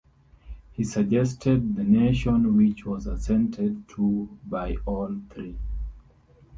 He 0.71 0.83
suggested 0.83 1.75
"The 1.75 1.83
Nation", 1.83 2.57
which 2.57 2.87
was 2.87 3.05
assented 3.05 3.87
to 3.89 4.35
by 4.47 4.77
all 4.87 5.15
three. 5.29 5.59